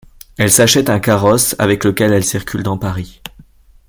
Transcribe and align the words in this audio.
Elle 0.39 0.49
s'achète 0.51 0.89
un 0.89 0.99
carrosse 0.99 1.55
avec 1.59 1.83
lequel 1.83 2.11
elle 2.11 2.23
circule 2.23 2.63
dans 2.63 2.79
Paris. 2.79 3.21